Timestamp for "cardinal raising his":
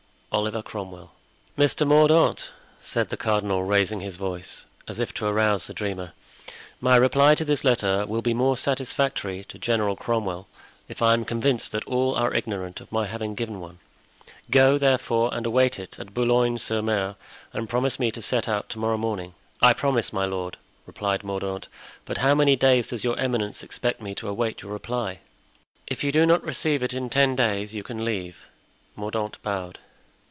3.17-4.15